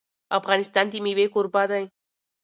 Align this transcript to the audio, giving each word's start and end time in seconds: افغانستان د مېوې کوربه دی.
افغانستان 0.39 0.85
د 0.91 0.93
مېوې 1.05 1.27
کوربه 1.33 1.63
دی. 1.71 1.85